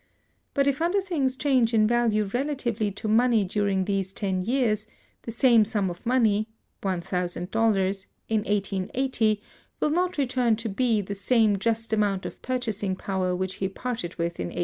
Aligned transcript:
But, 0.55 0.65
if 0.67 0.81
other 0.81 0.99
things 0.99 1.35
change 1.35 1.75
in 1.75 1.85
value 1.85 2.23
relatively 2.23 2.89
to 2.93 3.07
money 3.07 3.43
during 3.43 3.85
these 3.85 4.13
ten 4.13 4.41
years, 4.41 4.87
the 5.21 5.31
same 5.31 5.63
sum 5.63 5.91
of 5.91 6.07
money—$1,000—in 6.07 8.39
1880 8.39 9.41
will 9.79 9.91
not 9.91 10.17
return 10.17 10.55
to 10.55 10.69
B 10.69 11.01
the 11.01 11.13
same 11.13 11.59
just 11.59 11.93
amount 11.93 12.25
of 12.25 12.41
purchasing 12.41 12.95
power 12.95 13.35
which 13.35 13.57
he 13.57 13.67
parted 13.69 14.15
with 14.15 14.39
in 14.39 14.47
1870. 14.47 14.59